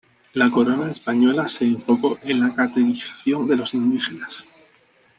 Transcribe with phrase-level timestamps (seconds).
[0.33, 4.49] La corona española se enfocó en la catequización de los indígenas.